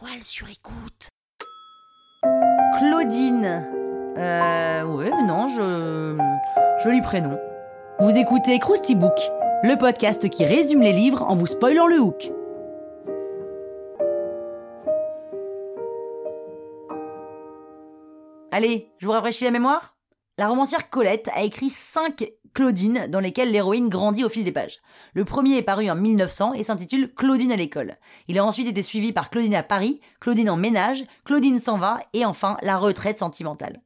[0.00, 1.08] La toile sur écoute.
[2.78, 3.44] Claudine.
[4.16, 4.84] Euh.
[4.84, 6.16] Ouais, non, je.
[6.82, 7.38] Joli prénom.
[8.00, 9.18] Vous écoutez Krusty Book,
[9.62, 12.32] le podcast qui résume les livres en vous spoilant le hook.
[18.52, 19.96] Allez, je vous rafraîchis la mémoire
[20.36, 22.24] La romancière Colette a écrit 5
[22.54, 24.78] Claudine dans lesquelles l'héroïne grandit au fil des pages.
[25.14, 27.96] Le premier est paru en 1900 et s'intitule Claudine à l'école.
[28.28, 32.00] Il a ensuite été suivi par Claudine à Paris, Claudine en ménage, Claudine s'en va
[32.12, 33.80] et enfin La retraite sentimentale.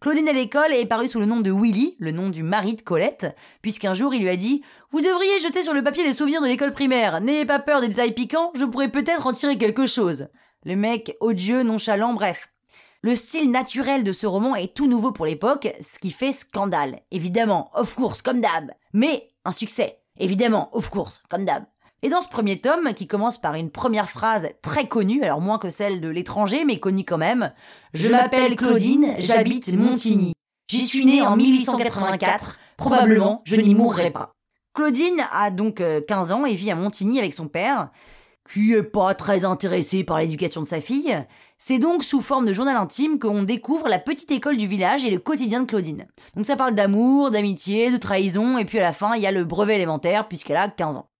[0.00, 2.82] Claudine à l'école est paru sous le nom de Willy, le nom du mari de
[2.82, 6.40] Colette, puisqu'un jour il lui a dit Vous devriez jeter sur le papier des souvenirs
[6.40, 9.86] de l'école primaire, n'ayez pas peur des détails piquants, je pourrais peut-être en tirer quelque
[9.86, 10.28] chose.
[10.64, 12.48] Le mec odieux, nonchalant, bref.
[13.02, 16.98] Le style naturel de ce roman est tout nouveau pour l'époque, ce qui fait scandale.
[17.12, 18.72] Évidemment, of course, comme d'hab.
[18.92, 20.00] Mais un succès.
[20.18, 21.64] Évidemment, of course, comme d'hab.
[22.02, 25.58] Et dans ce premier tome, qui commence par une première phrase très connue, alors moins
[25.58, 27.52] que celle de l'étranger, mais connue quand même,
[27.94, 30.32] Je m'appelle Claudine, j'habite Montigny.
[30.68, 34.32] J'y suis née en 1884, probablement je n'y mourrai pas.
[34.74, 37.90] Claudine a donc 15 euh, ans et vit à Montigny avec son père,
[38.48, 41.16] qui est pas très intéressé par l'éducation de sa fille,
[41.58, 45.10] c'est donc sous forme de journal intime qu'on découvre la petite école du village et
[45.10, 46.06] le quotidien de Claudine.
[46.36, 49.32] Donc ça parle d'amour, d'amitié, de trahison, et puis à la fin, il y a
[49.32, 51.10] le brevet élémentaire puisqu'elle a 15 ans.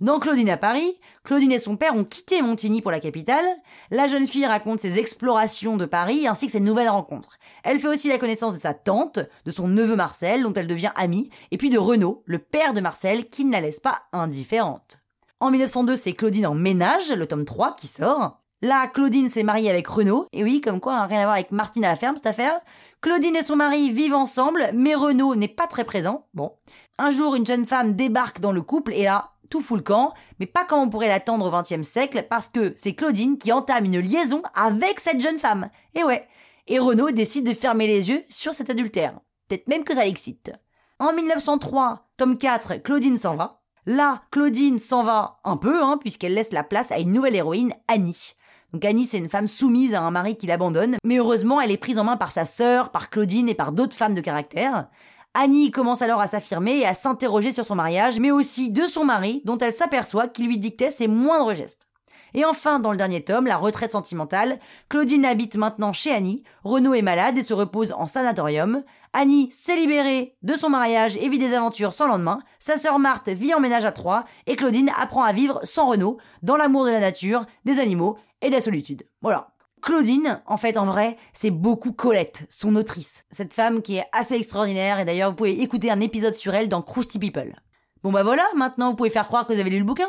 [0.00, 3.44] Dans Claudine à Paris, Claudine et son père ont quitté Montigny pour la capitale.
[3.90, 7.38] La jeune fille raconte ses explorations de Paris ainsi que ses nouvelles rencontres.
[7.62, 10.90] Elle fait aussi la connaissance de sa tante, de son neveu Marcel, dont elle devient
[10.96, 14.98] amie, et puis de Renaud, le père de Marcel, qui ne la laisse pas indifférente.
[15.38, 18.41] En 1902, c'est Claudine en ménage, le tome 3, qui sort.
[18.64, 20.26] Là, Claudine s'est mariée avec Renaud.
[20.32, 22.60] Et oui, comme quoi, hein, rien à voir avec Martine à la ferme, cette affaire.
[23.00, 26.28] Claudine et son mari vivent ensemble, mais Renaud n'est pas très présent.
[26.32, 26.52] Bon.
[26.96, 30.14] Un jour, une jeune femme débarque dans le couple et là, tout fout le camp,
[30.38, 33.86] mais pas comme on pourrait l'attendre au XXe siècle, parce que c'est Claudine qui entame
[33.86, 35.68] une liaison avec cette jeune femme.
[35.96, 36.24] Et ouais.
[36.68, 39.18] Et Renaud décide de fermer les yeux sur cet adultère.
[39.48, 40.52] Peut-être même que ça l'excite.
[41.00, 43.60] En 1903, tome 4, Claudine s'en va.
[43.86, 47.74] Là, Claudine s'en va un peu, hein, puisqu'elle laisse la place à une nouvelle héroïne,
[47.88, 48.34] Annie.
[48.72, 51.76] Donc Annie, c'est une femme soumise à un mari qui l'abandonne, mais heureusement, elle est
[51.76, 54.88] prise en main par sa sœur, par Claudine et par d'autres femmes de caractère.
[55.34, 59.04] Annie commence alors à s'affirmer et à s'interroger sur son mariage, mais aussi de son
[59.04, 61.86] mari, dont elle s'aperçoit qu'il lui dictait ses moindres gestes.
[62.34, 64.58] Et enfin, dans le dernier tome, La retraite sentimentale,
[64.88, 69.76] Claudine habite maintenant chez Annie, Renaud est malade et se repose en sanatorium, Annie s'est
[69.76, 73.60] libérée de son mariage et vit des aventures sans lendemain, sa sœur Marthe vit en
[73.60, 77.44] ménage à trois, et Claudine apprend à vivre sans Renaud, dans l'amour de la nature,
[77.64, 79.04] des animaux et de la solitude.
[79.20, 79.48] Voilà.
[79.82, 83.24] Claudine, en fait, en vrai, c'est beaucoup Colette, son autrice.
[83.30, 86.68] Cette femme qui est assez extraordinaire, et d'ailleurs, vous pouvez écouter un épisode sur elle
[86.68, 87.54] dans Krusty People.
[88.02, 90.08] Bon bah voilà, maintenant vous pouvez faire croire que vous avez lu le bouquin.